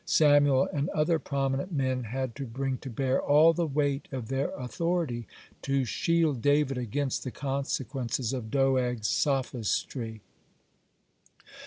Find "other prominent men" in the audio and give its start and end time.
0.89-2.05